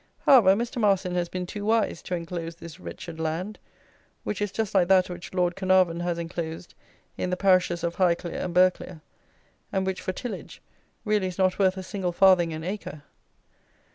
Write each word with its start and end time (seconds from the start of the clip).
However, 0.21 0.55
Mr. 0.55 0.77
Marsin 0.81 1.13
has 1.13 1.29
been 1.29 1.45
too 1.45 1.63
wise 1.63 2.01
to 2.01 2.15
enclose 2.15 2.55
this 2.55 2.79
wretched 2.79 3.19
land, 3.19 3.59
which 4.23 4.41
is 4.41 4.51
just 4.51 4.73
like 4.73 4.87
that 4.87 5.11
which 5.11 5.31
Lord 5.31 5.55
Caernarvon 5.55 5.99
has 6.01 6.17
enclosed 6.17 6.73
in 7.19 7.29
the 7.29 7.37
parishes 7.37 7.83
of 7.83 7.97
Highclere, 7.97 8.43
and 8.43 8.51
Burghclere, 8.51 9.01
and 9.71 9.85
which, 9.85 10.01
for 10.01 10.11
tillage, 10.11 10.59
really 11.05 11.27
is 11.27 11.37
not 11.37 11.59
worth 11.59 11.77
a 11.77 11.83
single 11.83 12.13
farthing 12.13 12.51
an 12.51 12.63
acre. 12.63 13.03